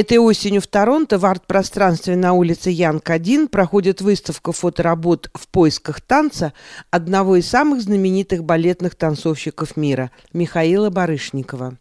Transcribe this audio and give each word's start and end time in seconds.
Этой 0.00 0.18
осенью 0.18 0.60
в 0.60 0.68
Торонто 0.68 1.18
в 1.18 1.26
арт-пространстве 1.26 2.14
на 2.14 2.32
улице 2.32 2.70
Янг-1 2.70 3.48
проходит 3.48 4.00
выставка 4.00 4.52
фоторабот 4.52 5.28
«В 5.34 5.48
поисках 5.48 6.00
танца» 6.00 6.52
одного 6.92 7.34
из 7.34 7.48
самых 7.48 7.82
знаменитых 7.82 8.44
балетных 8.44 8.94
танцовщиков 8.94 9.76
мира– 9.76 10.12
Михаила 10.32 10.90
Барышникова. 10.90 11.74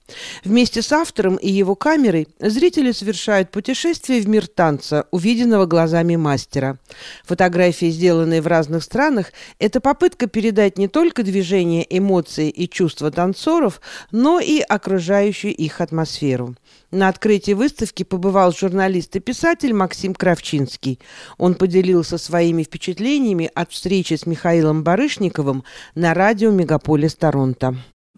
Вместе 0.44 0.82
с 0.82 0.92
автором 0.92 1.36
и 1.36 1.48
его 1.48 1.76
камерой 1.76 2.28
зрители 2.40 2.92
совершают 2.92 3.52
путешествие 3.52 4.20
в 4.22 4.28
мир 4.28 4.48
танца, 4.48 5.06
увиденного 5.12 5.68
глазами 5.68 6.16
мастера. 6.16 6.80
Фотографии, 7.24 7.92
сделанные 7.92 8.42
в 8.42 8.48
разных 8.48 8.82
странах, 8.82 9.32
это 9.60 9.80
попытка 9.80 10.26
передать 10.26 10.80
не 10.80 10.88
только 10.88 11.22
движение, 11.22 11.86
эмоции 11.88 12.50
и 12.50 12.68
чувства 12.68 13.12
танцоров, 13.12 13.80
но 14.10 14.40
и 14.40 14.60
окружающую 14.62 15.56
их 15.56 15.82
атмосферу. 15.82 16.56
На 16.92 17.10
открытии 17.10 17.52
выставки 17.52 18.04
побывал 18.04 18.54
журналист 18.54 19.14
и 19.18 19.20
писатель 19.20 19.74
Максим 19.74 20.14
Кравчинский. 20.14 21.00
Он 21.38 21.56
поделился 21.56 22.18
своими 22.18 22.64
впечатлениями 22.64 23.50
от 23.54 23.72
встречи 23.72 24.14
с 24.14 24.26
Михаилом 24.26 24.86
Барышниковым 24.86 25.64
на 25.96 26.14
радио 26.14 26.50
«Мегаполис 26.50 27.14
Торонто». 27.16 27.74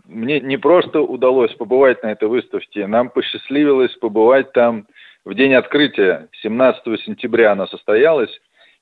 Мне 0.05 0.40
не 0.40 0.58
просто 0.58 1.02
удалось 1.02 1.54
побывать 1.55 2.04
на 2.04 2.12
этой 2.12 2.27
выставке, 2.27 2.86
нам 2.86 3.10
посчастливилось 3.10 3.96
побывать 3.98 4.52
там 4.54 4.88
в 5.26 5.34
день 5.34 5.54
открытия, 5.54 6.27
17 6.44 6.84
сентября 7.05 7.54
она 7.54 7.66
состоялась. 7.68 8.32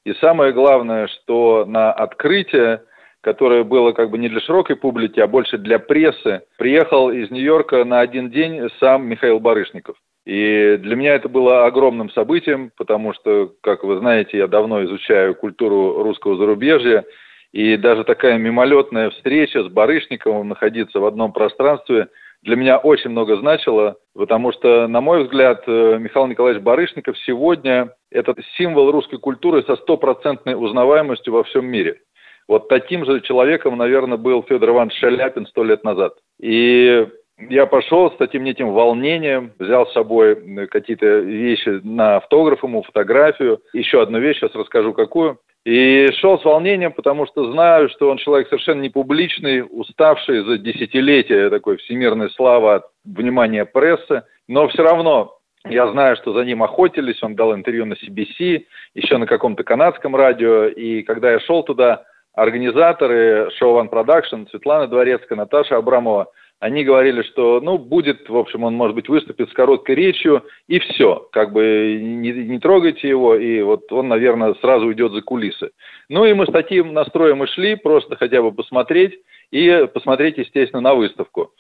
И 0.04 0.14
самое 0.16 0.52
главное, 0.52 1.08
что 1.08 1.66
на 1.66 1.94
открытие 1.94 2.82
которое 3.28 3.66
было 3.66 3.92
как 3.92 4.10
бы 4.10 4.18
не 4.18 4.30
для 4.30 4.40
широкой 4.40 4.78
публики, 4.78 5.20
а 5.20 5.28
больше 5.28 5.58
для 5.58 5.80
прессы, 5.80 6.44
приехал 6.58 7.10
из 7.12 7.30
Нью-Йорка 7.30 7.84
на 7.84 8.00
один 8.00 8.30
день 8.30 8.70
сам 8.80 9.06
Михаил 9.06 9.42
Барышников. 9.42 9.98
И 10.26 10.78
для 10.80 10.96
меня 10.96 11.14
это 11.16 11.28
было 11.28 11.66
огромным 11.66 12.10
событием, 12.12 12.72
потому 12.78 13.14
что, 13.14 13.52
как 13.62 13.84
вы 13.84 13.98
знаете, 13.98 14.38
я 14.38 14.48
давно 14.48 14.82
изучаю 14.86 15.36
культуру 15.36 16.04
русского 16.04 16.38
зарубежья, 16.38 17.04
и 17.52 17.76
даже 17.76 18.06
такая 18.06 18.38
мимолетная 18.38 19.10
встреча 19.10 19.62
с 19.62 19.68
Барышниковым, 19.68 20.48
находиться 20.48 21.02
в 21.02 21.06
одном 21.06 21.34
пространстве, 21.34 22.08
для 22.44 22.56
меня 22.56 22.78
очень 22.78 23.10
много 23.10 23.36
значило, 23.36 23.98
потому 24.16 24.54
что, 24.54 24.88
на 24.88 25.02
мой 25.02 25.26
взгляд, 25.26 25.64
э, 25.68 25.98
Михаил 26.00 26.28
Николаевич 26.28 26.64
Барышников 26.64 27.18
сегодня– 27.26 27.90
это 28.10 28.34
символ 28.58 28.90
русской 28.90 29.20
культуры 29.20 29.64
со 29.64 29.76
стопроцентной 29.76 30.56
узнаваемостью 30.56 31.34
во 31.34 31.44
всем 31.44 31.66
мире. 31.66 32.00
Вот 32.48 32.70
таким 32.70 33.06
же 33.06 33.22
человеком, 33.22 33.78
наверное, 33.78 34.18
был 34.18 34.44
Федор 34.44 34.70
Иванович 34.70 34.98
Шаляпин 35.00 35.46
сто 35.48 35.64
лет 35.64 35.84
назад. 35.84 36.14
И 36.40 37.08
я 37.50 37.66
пошел 37.66 38.12
с 38.12 38.18
таким 38.18 38.46
этим 38.46 38.72
волнением, 38.72 39.52
взял 39.60 39.86
с 39.86 39.94
собой 39.94 40.68
какие-то 40.68 41.20
вещи 41.20 41.82
на 41.84 42.18
автограф 42.18 42.64
ему, 42.64 42.84
фотографию. 42.84 43.60
Еще 43.74 44.02
одну 44.02 44.20
вещь, 44.20 44.38
сейчас 44.38 44.56
расскажу 44.56 44.94
какую. 44.94 45.40
И 45.66 46.08
шел 46.20 46.40
с 46.40 46.46
волнением, 46.46 46.94
потому 46.94 47.28
что 47.28 47.52
знаю, 47.52 47.90
что 47.90 48.10
он 48.10 48.18
человек 48.18 48.48
совершенно 48.48 48.82
не 48.82 48.90
публичный, 48.90 49.66
уставший 49.70 50.46
за 50.46 50.58
десятилетия 50.58 51.50
такой 51.50 51.76
всемирной 51.78 52.30
славы 52.30 52.76
от 52.76 52.86
внимания 53.04 53.66
прессы. 53.66 54.24
Но 54.48 54.70
все 54.70 54.84
равно 54.84 55.38
я 55.66 55.92
знаю, 55.92 56.16
что 56.16 56.32
за 56.32 56.46
ним 56.46 56.64
охотились, 56.64 57.22
он 57.22 57.36
дал 57.36 57.54
интервью 57.54 57.86
на 57.86 57.96
CBC, 57.96 58.64
еще 58.96 59.18
на 59.18 59.26
каком-то 59.26 59.64
канадском 59.64 60.16
радио. 60.16 60.68
И 60.68 61.04
когда 61.04 61.34
я 61.34 61.40
шел 61.42 61.64
туда, 61.64 62.06
организаторы 62.38 63.50
шоу 63.58 63.82
One 63.82 63.90
Production, 63.90 64.48
Светлана 64.52 64.88
Дворецкая, 64.88 65.38
Наташа 65.38 65.76
Абрамова, 65.76 66.28
они 66.60 66.84
говорили, 66.84 67.24
что, 67.24 67.60
ну, 67.62 67.80
будет, 67.80 68.30
в 68.30 68.38
общем, 68.38 68.64
он, 68.64 68.76
может 68.76 68.96
быть, 68.96 69.10
выступит 69.10 69.50
с 69.50 69.54
короткой 69.54 69.96
речью, 69.96 70.44
и 70.68 70.80
все, 70.80 71.28
как 71.32 71.52
бы 71.52 72.00
не, 72.00 72.32
не 72.32 72.60
трогайте 72.60 73.10
его, 73.10 73.36
и 73.36 73.62
вот 73.62 73.92
он, 73.92 74.08
наверное, 74.08 74.54
сразу 74.62 74.86
уйдет 74.86 75.14
за 75.14 75.22
кулисы. 75.22 75.72
Ну, 76.10 76.26
и 76.26 76.34
мы 76.34 76.46
с 76.46 76.52
таким 76.52 76.94
настроем 76.94 77.44
и 77.44 77.48
шли, 77.48 77.76
просто 77.76 78.16
хотя 78.16 78.42
бы 78.42 78.52
посмотреть, 78.52 79.20
и 79.52 79.88
посмотреть, 79.92 80.38
естественно, 80.38 80.82
на 80.82 80.94
выставку. 80.94 81.52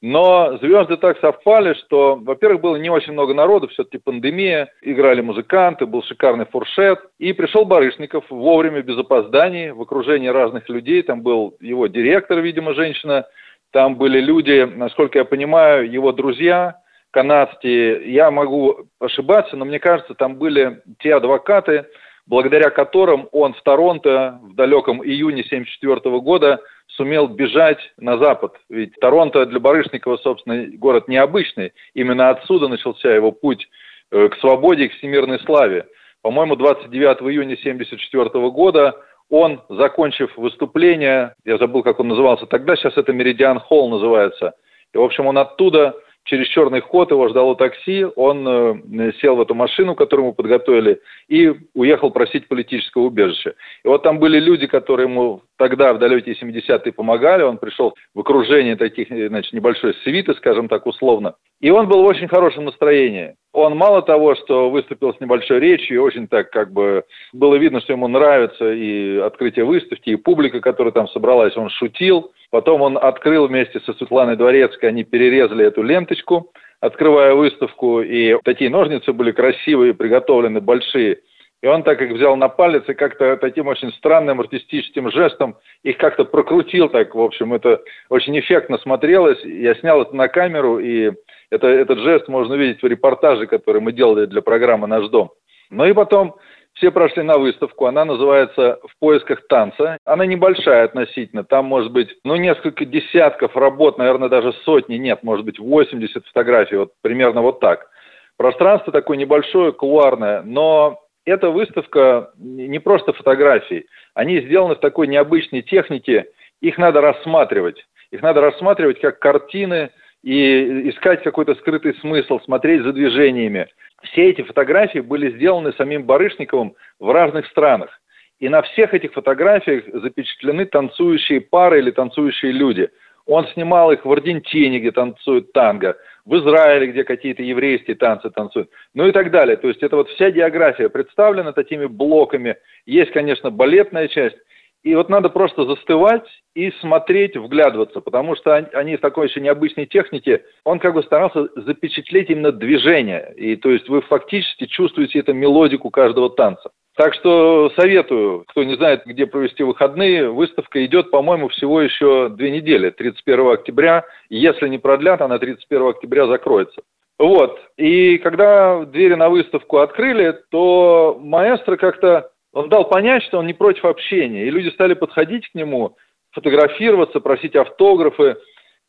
Но 0.00 0.56
звезды 0.58 0.96
так 0.96 1.18
совпали, 1.18 1.74
что, 1.74 2.16
во-первых, 2.16 2.60
было 2.60 2.76
не 2.76 2.88
очень 2.88 3.14
много 3.14 3.34
народу, 3.34 3.66
все-таки 3.68 3.98
пандемия, 3.98 4.70
играли 4.80 5.20
музыканты, 5.22 5.86
был 5.86 6.04
шикарный 6.04 6.46
фуршет. 6.46 7.00
И 7.18 7.32
пришел 7.32 7.64
Барышников 7.64 8.24
вовремя, 8.30 8.82
без 8.82 8.96
опозданий, 8.96 9.72
в 9.72 9.82
окружении 9.82 10.28
разных 10.28 10.68
людей. 10.68 11.02
Там 11.02 11.22
был 11.22 11.56
его 11.60 11.88
директор, 11.88 12.38
видимо, 12.38 12.74
женщина. 12.74 13.26
Там 13.72 13.96
были 13.96 14.20
люди, 14.20 14.70
насколько 14.72 15.18
я 15.18 15.24
понимаю, 15.24 15.90
его 15.90 16.12
друзья, 16.12 16.76
канадские. 17.10 18.12
Я 18.12 18.30
могу 18.30 18.86
ошибаться, 19.00 19.56
но 19.56 19.64
мне 19.64 19.80
кажется, 19.80 20.14
там 20.14 20.36
были 20.36 20.80
те 21.00 21.16
адвокаты, 21.16 21.86
благодаря 22.26 22.70
которым 22.70 23.28
он 23.32 23.54
в 23.54 23.62
Торонто 23.62 24.38
в 24.42 24.54
далеком 24.54 25.02
июне 25.02 25.42
1974 25.42 26.20
года 26.20 26.60
сумел 26.98 27.28
бежать 27.28 27.78
на 27.96 28.18
запад. 28.18 28.52
Ведь 28.68 28.92
Торонто 29.00 29.46
для 29.46 29.60
Барышникова, 29.60 30.18
собственно, 30.18 30.66
город 30.76 31.08
необычный. 31.08 31.72
Именно 31.94 32.30
отсюда 32.30 32.68
начался 32.68 33.14
его 33.14 33.32
путь 33.32 33.68
э, 34.10 34.28
к 34.28 34.36
свободе 34.40 34.84
и 34.84 34.88
к 34.88 34.94
всемирной 34.94 35.38
славе. 35.40 35.86
По-моему, 36.22 36.56
29 36.56 37.22
июня 37.22 37.54
1974 37.54 38.50
года 38.50 38.96
он, 39.30 39.60
закончив 39.68 40.36
выступление, 40.36 41.34
я 41.44 41.58
забыл, 41.58 41.82
как 41.82 42.00
он 42.00 42.08
назывался 42.08 42.46
тогда, 42.46 42.76
сейчас 42.76 42.96
это 42.96 43.12
Меридиан 43.12 43.60
Холл 43.60 43.90
называется, 43.90 44.54
и, 44.94 44.98
в 44.98 45.02
общем, 45.02 45.26
он 45.26 45.36
оттуда 45.36 45.94
через 46.28 46.46
черный 46.48 46.80
ход 46.80 47.10
его 47.10 47.28
ждало 47.28 47.56
такси, 47.56 48.06
он 48.16 48.46
э, 48.46 49.12
сел 49.20 49.36
в 49.36 49.40
эту 49.40 49.54
машину, 49.54 49.94
которую 49.94 50.26
ему 50.26 50.34
подготовили, 50.34 51.00
и 51.28 51.52
уехал 51.74 52.10
просить 52.10 52.48
политического 52.48 53.02
убежища. 53.02 53.54
И 53.84 53.88
вот 53.88 54.02
там 54.02 54.18
были 54.18 54.38
люди, 54.38 54.66
которые 54.66 55.08
ему 55.08 55.42
тогда, 55.56 55.92
в 55.92 55.98
далекие 55.98 56.36
70-е, 56.36 56.92
помогали, 56.92 57.42
он 57.42 57.58
пришел 57.58 57.94
в 58.14 58.20
окружении 58.20 58.74
таких, 58.74 59.08
значит, 59.08 59.52
небольшой 59.52 59.94
свиты, 60.04 60.34
скажем 60.34 60.68
так, 60.68 60.86
условно, 60.86 61.34
и 61.60 61.70
он 61.70 61.88
был 61.88 62.02
в 62.02 62.06
очень 62.06 62.28
хорошем 62.28 62.66
настроении. 62.66 63.34
Он 63.52 63.76
мало 63.76 64.02
того, 64.02 64.34
что 64.34 64.70
выступил 64.70 65.14
с 65.14 65.20
небольшой 65.20 65.58
речью, 65.58 66.02
очень 66.02 66.28
так 66.28 66.50
как 66.50 66.72
бы 66.72 67.04
было 67.32 67.56
видно, 67.56 67.80
что 67.80 67.94
ему 67.94 68.06
нравится 68.06 68.72
и 68.72 69.16
открытие 69.18 69.64
выставки, 69.64 70.10
и 70.10 70.16
публика, 70.16 70.60
которая 70.60 70.92
там 70.92 71.08
собралась, 71.08 71.56
он 71.56 71.70
шутил, 71.70 72.30
Потом 72.50 72.80
он 72.80 72.96
открыл 72.96 73.46
вместе 73.46 73.80
со 73.80 73.92
Светланой 73.94 74.36
Дворецкой, 74.36 74.88
они 74.88 75.04
перерезали 75.04 75.66
эту 75.66 75.82
ленточку, 75.82 76.50
открывая 76.80 77.34
выставку, 77.34 78.00
и 78.00 78.36
такие 78.44 78.70
ножницы 78.70 79.12
были 79.12 79.32
красивые, 79.32 79.92
приготовлены, 79.92 80.60
большие. 80.60 81.18
И 81.60 81.66
он 81.66 81.82
так 81.82 82.00
их 82.00 82.12
взял 82.12 82.36
на 82.36 82.48
палец 82.48 82.84
и 82.88 82.94
как-то 82.94 83.36
таким 83.36 83.66
очень 83.66 83.92
странным 83.94 84.40
артистическим 84.40 85.10
жестом 85.10 85.56
их 85.82 85.98
как-то 85.98 86.24
прокрутил 86.24 86.88
так, 86.88 87.16
в 87.16 87.20
общем, 87.20 87.52
это 87.52 87.82
очень 88.08 88.38
эффектно 88.38 88.78
смотрелось. 88.78 89.42
Я 89.44 89.74
снял 89.74 90.00
это 90.00 90.14
на 90.14 90.28
камеру, 90.28 90.78
и 90.78 91.10
это, 91.50 91.66
этот 91.66 91.98
жест 91.98 92.28
можно 92.28 92.54
увидеть 92.54 92.82
в 92.82 92.86
репортаже, 92.86 93.46
который 93.46 93.80
мы 93.80 93.92
делали 93.92 94.26
для 94.26 94.42
программы 94.42 94.86
«Наш 94.86 95.08
дом». 95.08 95.30
Ну 95.70 95.84
и 95.84 95.92
потом 95.92 96.36
все 96.74 96.90
прошли 96.90 97.22
на 97.22 97.38
выставку, 97.38 97.86
она 97.86 98.04
называется 98.04 98.78
«В 98.84 98.98
поисках 99.00 99.46
танца». 99.48 99.98
Она 100.04 100.26
небольшая 100.26 100.84
относительно, 100.84 101.44
там 101.44 101.66
может 101.66 101.92
быть, 101.92 102.08
ну, 102.24 102.36
несколько 102.36 102.84
десятков 102.84 103.56
работ, 103.56 103.98
наверное, 103.98 104.28
даже 104.28 104.52
сотни, 104.64 104.96
нет, 104.96 105.22
может 105.22 105.44
быть, 105.44 105.58
80 105.58 106.26
фотографий, 106.26 106.76
вот 106.76 106.92
примерно 107.02 107.42
вот 107.42 107.60
так. 107.60 107.88
Пространство 108.36 108.92
такое 108.92 109.16
небольшое, 109.16 109.72
кулуарное, 109.72 110.42
но 110.42 111.00
эта 111.24 111.50
выставка 111.50 112.30
не 112.36 112.78
просто 112.78 113.12
фотографии, 113.12 113.86
они 114.14 114.40
сделаны 114.40 114.76
в 114.76 114.80
такой 114.80 115.08
необычной 115.08 115.62
технике, 115.62 116.26
их 116.60 116.78
надо 116.78 117.00
рассматривать. 117.00 117.84
Их 118.10 118.22
надо 118.22 118.40
рассматривать 118.40 119.00
как 119.00 119.18
картины 119.18 119.90
и 120.36 120.90
искать 120.90 121.22
какой-то 121.22 121.54
скрытый 121.54 121.94
смысл, 122.00 122.38
смотреть 122.40 122.82
за 122.82 122.92
движениями 122.92 123.68
все 124.02 124.30
эти 124.30 124.42
фотографии 124.42 125.00
были 125.00 125.30
сделаны 125.36 125.72
самим 125.72 126.04
Барышниковым 126.04 126.74
в 126.98 127.10
разных 127.10 127.46
странах. 127.46 128.00
И 128.38 128.48
на 128.48 128.62
всех 128.62 128.94
этих 128.94 129.12
фотографиях 129.12 129.84
запечатлены 129.92 130.66
танцующие 130.66 131.40
пары 131.40 131.80
или 131.80 131.90
танцующие 131.90 132.52
люди. 132.52 132.88
Он 133.26 133.46
снимал 133.48 133.92
их 133.92 134.04
в 134.04 134.12
Аргентине, 134.12 134.78
где 134.78 134.90
танцуют 134.90 135.52
танго, 135.52 135.98
в 136.24 136.34
Израиле, 136.36 136.86
где 136.86 137.04
какие-то 137.04 137.42
еврейские 137.42 137.96
танцы 137.96 138.30
танцуют, 138.30 138.70
ну 138.94 139.06
и 139.06 139.12
так 139.12 139.30
далее. 139.30 139.56
То 139.56 139.68
есть 139.68 139.82
это 139.82 139.96
вот 139.96 140.08
вся 140.10 140.30
география 140.30 140.88
представлена 140.88 141.52
такими 141.52 141.86
блоками. 141.86 142.56
Есть, 142.86 143.10
конечно, 143.10 143.50
балетная 143.50 144.08
часть, 144.08 144.38
и 144.82 144.94
вот 144.94 145.08
надо 145.08 145.28
просто 145.28 145.64
застывать 145.64 146.26
и 146.54 146.70
смотреть, 146.80 147.36
вглядываться, 147.36 148.00
потому 148.00 148.36
что 148.36 148.54
они 148.54 148.96
в 148.96 149.00
такой 149.00 149.28
еще 149.28 149.40
необычной 149.40 149.86
технике, 149.86 150.44
он 150.64 150.78
как 150.78 150.94
бы 150.94 151.02
старался 151.02 151.48
запечатлеть 151.56 152.30
именно 152.30 152.52
движение. 152.52 153.32
И 153.36 153.56
то 153.56 153.70
есть 153.70 153.88
вы 153.88 154.02
фактически 154.02 154.66
чувствуете 154.66 155.18
эту 155.18 155.34
мелодику 155.34 155.90
каждого 155.90 156.30
танца. 156.30 156.70
Так 156.96 157.14
что 157.14 157.70
советую, 157.76 158.44
кто 158.48 158.64
не 158.64 158.74
знает, 158.74 159.02
где 159.06 159.26
провести 159.26 159.62
выходные, 159.62 160.30
выставка 160.30 160.84
идет, 160.84 161.12
по-моему, 161.12 161.48
всего 161.48 161.80
еще 161.80 162.28
две 162.28 162.50
недели, 162.50 162.90
31 162.90 163.52
октября. 163.52 164.04
Если 164.30 164.66
не 164.66 164.78
продлят, 164.78 165.20
она 165.20 165.38
31 165.38 165.88
октября 165.90 166.26
закроется. 166.26 166.82
Вот. 167.18 167.60
И 167.76 168.18
когда 168.18 168.84
двери 168.84 169.14
на 169.14 169.28
выставку 169.28 169.78
открыли, 169.78 170.38
то 170.50 171.18
маэстро 171.20 171.76
как-то, 171.76 172.30
он 172.52 172.68
дал 172.68 172.88
понять, 172.88 173.22
что 173.24 173.38
он 173.38 173.46
не 173.46 173.54
против 173.54 173.84
общения. 173.84 174.46
И 174.46 174.50
люди 174.50 174.68
стали 174.70 174.94
подходить 174.94 175.48
к 175.48 175.54
нему, 175.54 175.96
фотографироваться, 176.32 177.20
просить 177.20 177.56
автографы. 177.56 178.36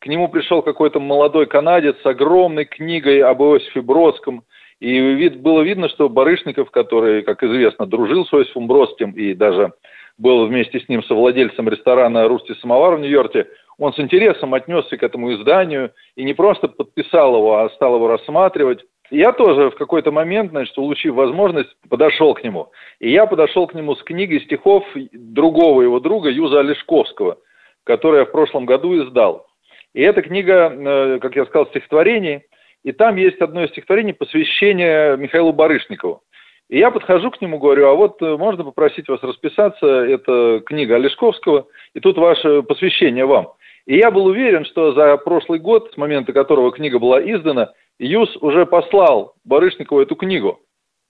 К 0.00 0.06
нему 0.06 0.28
пришел 0.28 0.62
какой-то 0.62 0.98
молодой 1.00 1.46
канадец 1.46 1.96
с 2.02 2.06
огромной 2.06 2.64
книгой 2.64 3.20
об 3.20 3.42
Иосифе 3.42 3.82
Бродском. 3.82 4.44
И 4.80 4.98
вид, 4.98 5.40
было 5.40 5.60
видно, 5.60 5.90
что 5.90 6.08
Барышников, 6.08 6.70
который, 6.70 7.22
как 7.22 7.42
известно, 7.42 7.86
дружил 7.86 8.24
с 8.24 8.32
Иосифом 8.32 8.66
Бродским 8.66 9.12
и 9.12 9.34
даже 9.34 9.72
был 10.16 10.46
вместе 10.46 10.80
с 10.80 10.88
ним 10.88 11.02
совладельцем 11.02 11.68
ресторана 11.68 12.28
«Русский 12.28 12.54
самовар» 12.56 12.96
в 12.96 13.00
Нью-Йорке, 13.00 13.46
он 13.78 13.94
с 13.94 13.98
интересом 13.98 14.52
отнесся 14.52 14.98
к 14.98 15.02
этому 15.02 15.34
изданию 15.34 15.92
и 16.14 16.22
не 16.22 16.34
просто 16.34 16.68
подписал 16.68 17.34
его, 17.34 17.58
а 17.58 17.70
стал 17.70 17.96
его 17.96 18.08
рассматривать. 18.08 18.84
Я 19.10 19.32
тоже 19.32 19.70
в 19.70 19.74
какой-то 19.74 20.12
момент, 20.12 20.50
значит, 20.50 20.76
улучив 20.78 21.14
возможность, 21.14 21.70
подошел 21.88 22.32
к 22.34 22.44
нему. 22.44 22.70
И 23.00 23.10
я 23.10 23.26
подошел 23.26 23.66
к 23.66 23.74
нему 23.74 23.96
с 23.96 24.02
книгой 24.02 24.40
стихов 24.40 24.84
другого 25.12 25.82
его 25.82 25.98
друга, 25.98 26.30
Юза 26.30 26.60
Олешковского, 26.60 27.38
который 27.84 28.20
я 28.20 28.24
в 28.24 28.30
прошлом 28.30 28.66
году 28.66 29.02
издал. 29.02 29.46
И 29.94 30.00
эта 30.00 30.22
книга, 30.22 30.72
э, 30.72 31.18
как 31.20 31.34
я 31.34 31.44
сказал, 31.46 31.66
стихотворений, 31.66 32.42
и 32.84 32.92
там 32.92 33.16
есть 33.16 33.40
одно 33.40 33.64
из 33.64 33.70
стихотворений 33.70 34.14
посвящение 34.14 35.16
Михаилу 35.16 35.52
Барышникову. 35.52 36.22
И 36.68 36.78
я 36.78 36.92
подхожу 36.92 37.32
к 37.32 37.40
нему, 37.40 37.58
говорю, 37.58 37.88
а 37.88 37.94
вот 37.94 38.22
э, 38.22 38.36
можно 38.36 38.62
попросить 38.62 39.08
вас 39.08 39.20
расписаться, 39.24 39.86
это 39.86 40.62
книга 40.64 40.94
Олешковского, 40.94 41.66
и 41.94 42.00
тут 42.00 42.16
ваше 42.16 42.62
посвящение 42.62 43.26
вам. 43.26 43.54
И 43.86 43.96
я 43.96 44.12
был 44.12 44.26
уверен, 44.26 44.64
что 44.64 44.92
за 44.92 45.16
прошлый 45.16 45.58
год, 45.58 45.90
с 45.92 45.96
момента 45.96 46.32
которого 46.32 46.70
книга 46.70 47.00
была 47.00 47.20
издана, 47.20 47.72
ЮС 48.00 48.34
уже 48.38 48.64
послал 48.64 49.34
Барышникову 49.44 50.00
эту 50.00 50.16
книгу. 50.16 50.58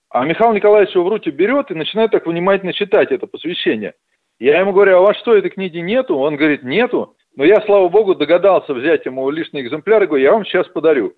А 0.09 0.25
Михаил 0.25 0.51
Николаевич 0.51 0.93
его 0.93 1.05
в 1.05 1.07
руки 1.07 1.29
берет 1.29 1.71
и 1.71 1.73
начинает 1.73 2.11
так 2.11 2.27
внимательно 2.27 2.73
читать 2.73 3.11
это 3.11 3.27
посвящение. 3.27 3.93
Я 4.39 4.59
ему 4.59 4.73
говорю, 4.73 4.97
а 4.97 4.99
у 4.99 5.03
вас 5.05 5.17
что, 5.17 5.33
этой 5.33 5.51
книги 5.51 5.77
нету? 5.77 6.17
Он 6.17 6.35
говорит, 6.35 6.63
нету. 6.63 7.15
Но 7.37 7.45
я, 7.45 7.61
слава 7.61 7.87
богу, 7.87 8.13
догадался 8.13 8.73
взять 8.73 9.05
ему 9.05 9.29
лишний 9.29 9.61
экземпляр 9.61 10.03
и 10.03 10.07
говорю, 10.07 10.23
я 10.23 10.33
вам 10.33 10.45
сейчас 10.45 10.67
подарю. 10.67 11.13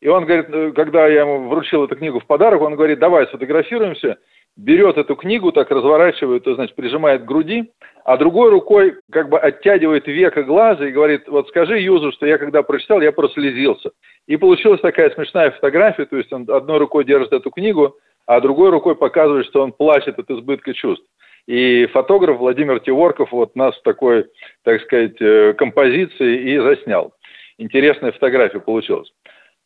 И 0.00 0.08
он 0.08 0.24
говорит, 0.24 0.46
э, 0.48 0.72
когда 0.72 1.06
я 1.06 1.20
ему 1.20 1.50
вручил 1.50 1.84
эту 1.84 1.94
книгу 1.94 2.18
в 2.18 2.26
подарок, 2.26 2.62
он 2.62 2.74
говорит, 2.74 2.98
давай 2.98 3.26
сфотографируемся 3.26 4.16
берет 4.56 4.98
эту 4.98 5.16
книгу, 5.16 5.52
так 5.52 5.70
разворачивает, 5.70 6.44
то 6.44 6.54
значит, 6.54 6.74
прижимает 6.74 7.22
к 7.22 7.26
груди, 7.26 7.72
а 8.04 8.16
другой 8.16 8.50
рукой 8.50 8.96
как 9.10 9.28
бы 9.28 9.38
оттягивает 9.38 10.06
века 10.06 10.42
глаза 10.42 10.86
и 10.86 10.92
говорит, 10.92 11.28
вот 11.28 11.48
скажи 11.48 11.78
Юзу, 11.78 12.12
что 12.12 12.26
я 12.26 12.38
когда 12.38 12.62
прочитал, 12.62 13.00
я 13.00 13.12
прослезился. 13.12 13.90
И 14.26 14.36
получилась 14.36 14.80
такая 14.80 15.10
смешная 15.10 15.50
фотография, 15.50 16.06
то 16.06 16.16
есть 16.16 16.32
он 16.32 16.46
одной 16.48 16.78
рукой 16.78 17.04
держит 17.04 17.32
эту 17.32 17.50
книгу, 17.50 17.96
а 18.26 18.40
другой 18.40 18.70
рукой 18.70 18.96
показывает, 18.96 19.46
что 19.46 19.62
он 19.62 19.72
плачет 19.72 20.18
от 20.18 20.30
избытка 20.30 20.74
чувств. 20.74 21.04
И 21.46 21.86
фотограф 21.86 22.38
Владимир 22.38 22.78
Теворков 22.80 23.32
вот 23.32 23.56
нас 23.56 23.76
в 23.76 23.82
такой, 23.82 24.26
так 24.64 24.80
сказать, 24.82 25.20
э, 25.20 25.54
композиции 25.54 26.52
и 26.52 26.58
заснял. 26.58 27.12
Интересная 27.58 28.12
фотография 28.12 28.60
получилась. 28.60 29.12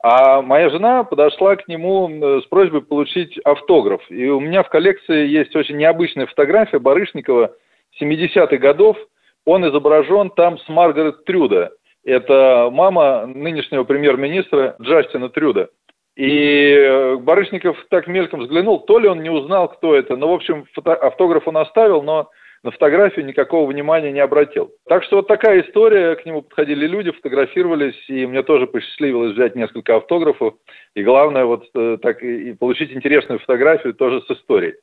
А 0.03 0.41
моя 0.41 0.71
жена 0.71 1.05
подошла 1.05 1.56
к 1.56 1.69
нему 1.69 2.09
э, 2.09 2.41
с 2.41 2.47
просьбой 2.47 2.81
получить 2.81 3.38
автограф. 3.44 4.03
И 4.11 4.27
у 4.29 4.41
меня 4.41 4.62
в 4.62 4.71
коллекции 4.71 5.27
есть 5.27 5.55
очень 5.55 5.77
необычная 5.77 6.27
фотография 6.27 6.79
Барышникова 6.79 7.53
70-х 8.00 8.56
годов. 8.58 8.96
Он 9.44 9.69
изображен 9.69 10.31
там 10.31 10.58
с 10.58 10.69
Маргарет 10.69 11.25
Трюда. 11.25 11.72
Это 12.04 12.69
мама 12.72 13.26
нынешнего 13.26 13.84
премьер-министра 13.84 14.76
Джастина 14.81 15.28
Трюда. 15.28 15.70
И 16.16 16.70
э, 16.70 17.16
Барышников 17.16 17.76
так 17.90 18.06
мельком 18.06 18.40
взглянул, 18.40 18.81
то 18.81 18.98
ли 18.98 19.06
он 19.06 19.22
не 19.22 19.31
узнал, 19.31 19.69
кто 19.69 19.94
это. 19.94 20.16
Но, 20.16 20.28
в 20.28 20.34
общем, 20.34 20.64
фото- 20.72 20.94
автограф 20.94 21.46
он 21.46 21.58
оставил, 21.58 22.02
но 22.02 22.31
на 22.62 22.70
фотографию 22.70 23.26
никакого 23.26 23.70
внимания 23.70 24.10
не 24.12 24.20
обратил. 24.20 24.72
Так 24.88 25.04
что 25.04 25.16
вот 25.16 25.28
такая 25.28 25.60
история, 25.60 26.16
к 26.16 26.25
нему 26.25 26.42
подходили 26.42 26.87
люди, 26.87 27.12
фотографировались, 27.12 28.02
и 28.08 28.26
мне 28.26 28.42
тоже 28.42 28.66
посчастливилось 28.66 29.34
взять 29.34 29.54
несколько 29.54 29.96
автографов, 29.96 30.54
и 30.94 31.02
главное 31.02 31.44
вот 31.44 31.64
э, 31.75 31.99
так 32.00 32.22
и 32.22 32.54
получить 32.54 32.92
интересную 32.92 33.38
фотографию 33.38 33.94
тоже 33.94 34.22
с 34.22 34.31
историей. 34.31 34.75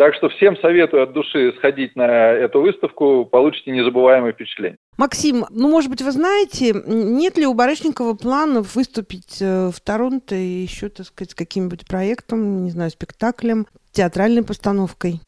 Так 0.00 0.14
что 0.14 0.30
всем 0.30 0.56
советую 0.56 1.02
от 1.02 1.12
души 1.12 1.52
сходить 1.58 1.94
на 1.94 2.30
эту 2.30 2.62
выставку, 2.62 3.26
получите 3.26 3.70
незабываемое 3.70 4.32
впечатление. 4.32 4.78
Максим, 4.96 5.44
ну, 5.50 5.68
может 5.68 5.90
быть, 5.90 6.00
вы 6.00 6.10
знаете, 6.10 6.72
нет 6.86 7.36
ли 7.36 7.46
у 7.46 7.52
Барышникова 7.52 8.14
планов 8.14 8.74
выступить 8.76 9.42
э, 9.42 9.68
в 9.68 9.78
Торонто 9.84 10.34
и 10.34 10.62
еще, 10.64 10.88
так 10.88 11.04
сказать, 11.04 11.32
с 11.32 11.34
каким-нибудь 11.34 11.86
проектом, 11.86 12.64
не 12.64 12.70
знаю, 12.70 12.88
спектаклем, 12.88 13.66
театральной 13.92 14.42
постановкой? 14.42 15.20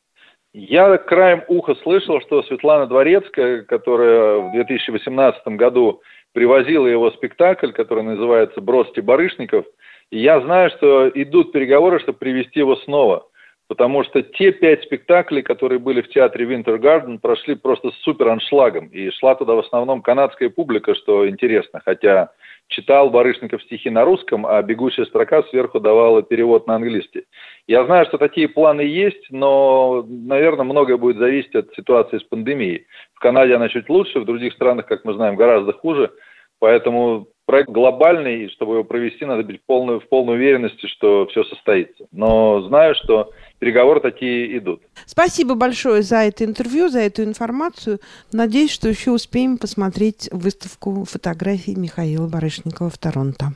Я 0.54 0.96
краем 0.96 1.44
уха 1.48 1.74
слышал, 1.82 2.22
что 2.22 2.42
Светлана 2.44 2.86
Дворецкая, 2.86 3.64
которая 3.64 4.38
в 4.38 4.52
2018 4.52 5.48
году 5.48 6.00
привозила 6.32 6.86
его 6.86 7.10
спектакль, 7.10 7.72
который 7.72 8.04
называется 8.04 8.62
«Бросьте 8.62 9.02
барышников», 9.02 9.66
я 10.10 10.40
знаю, 10.40 10.70
что 10.76 11.10
идут 11.10 11.52
переговоры, 11.52 11.98
чтобы 12.00 12.18
привести 12.18 12.60
его 12.60 12.76
снова. 12.76 13.26
Потому 13.72 14.04
что 14.04 14.20
те 14.20 14.52
пять 14.52 14.82
спектаклей, 14.82 15.40
которые 15.40 15.78
были 15.78 16.02
в 16.02 16.10
театре 16.10 16.44
Winter 16.44 16.78
Garden, 16.78 17.18
прошли 17.18 17.54
просто 17.54 17.90
супер 18.02 18.28
аншлагом. 18.28 18.88
И 18.88 19.08
шла 19.12 19.34
туда 19.34 19.54
в 19.54 19.60
основном 19.60 20.02
канадская 20.02 20.50
публика, 20.50 20.94
что 20.94 21.26
интересно. 21.26 21.80
Хотя 21.82 22.32
читал 22.68 23.08
Барышников 23.08 23.62
стихи 23.62 23.88
на 23.88 24.04
русском, 24.04 24.44
а 24.44 24.60
бегущая 24.60 25.06
строка 25.06 25.42
сверху 25.44 25.80
давала 25.80 26.22
перевод 26.22 26.66
на 26.66 26.74
английский. 26.74 27.24
Я 27.66 27.86
знаю, 27.86 28.04
что 28.04 28.18
такие 28.18 28.46
планы 28.46 28.82
есть, 28.82 29.28
но, 29.30 30.04
наверное, 30.06 30.66
многое 30.66 30.98
будет 30.98 31.16
зависеть 31.16 31.54
от 31.54 31.72
ситуации 31.74 32.18
с 32.18 32.24
пандемией. 32.24 32.84
В 33.14 33.20
Канаде 33.20 33.54
она 33.54 33.70
чуть 33.70 33.88
лучше, 33.88 34.20
в 34.20 34.26
других 34.26 34.52
странах, 34.52 34.84
как 34.84 35.06
мы 35.06 35.14
знаем, 35.14 35.34
гораздо 35.34 35.72
хуже. 35.72 36.10
Поэтому 36.58 37.26
проект 37.46 37.70
глобальный, 37.70 38.44
и 38.44 38.48
чтобы 38.50 38.74
его 38.74 38.84
провести, 38.84 39.24
надо 39.24 39.44
быть 39.44 39.62
в 39.62 39.66
полной, 39.66 39.98
в 39.98 40.08
полной 40.10 40.34
уверенности, 40.34 40.86
что 40.88 41.26
все 41.28 41.42
состоится. 41.44 42.06
Но 42.12 42.60
знаю, 42.60 42.94
что 42.96 43.30
переговоры 43.62 44.00
такие 44.00 44.58
идут. 44.58 44.82
Спасибо 45.06 45.54
большое 45.54 46.02
за 46.02 46.16
это 46.16 46.44
интервью, 46.44 46.88
за 46.88 46.98
эту 46.98 47.22
информацию. 47.22 48.00
Надеюсь, 48.32 48.72
что 48.72 48.88
еще 48.88 49.12
успеем 49.12 49.56
посмотреть 49.56 50.28
выставку 50.32 51.04
фотографий 51.04 51.76
Михаила 51.76 52.26
Барышникова 52.26 52.90
в 52.90 52.98
Торонто. 52.98 53.52